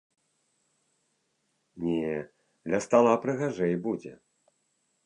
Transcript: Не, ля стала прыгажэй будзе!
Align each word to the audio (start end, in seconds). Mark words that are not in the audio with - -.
Не, 1.89 2.15
ля 2.73 2.79
стала 2.87 3.13
прыгажэй 3.27 3.75
будзе! 3.87 4.13